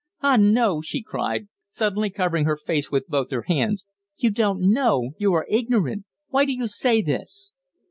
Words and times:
"Ah, 0.23 0.35
no," 0.35 0.81
she 0.81 1.03
cried, 1.03 1.47
suddenly 1.69 2.09
covering 2.09 2.45
her 2.45 2.57
face 2.57 2.89
with 2.89 3.05
both 3.07 3.29
her 3.29 3.43
hands. 3.43 3.85
"You 4.17 4.31
don't 4.31 4.73
know 4.73 5.11
you 5.19 5.31
are 5.33 5.45
ignorant. 5.47 6.05
Why 6.29 6.45
do 6.45 6.53
you 6.53 6.67
say 6.67 7.03
this?" 7.03 7.53